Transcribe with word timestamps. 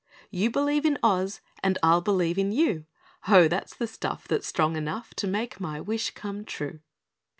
__You 0.45 0.51
believe 0.51 0.83
in 0.83 0.97
Oz 1.03 1.41
and 1.61 1.77
I'll 1.83 2.01
believe 2.01 2.39
in 2.39 2.51
YOU 2.51 2.85
Ho, 3.25 3.47
that's 3.47 3.75
the 3.75 3.85
stuff 3.85 4.27
that's 4.27 4.47
strong 4.47 4.75
enough 4.75 5.13
To 5.13 5.27
make 5.27 5.59
my 5.59 5.79
wish 5.79 6.09
come 6.15 6.43
true. 6.43 6.79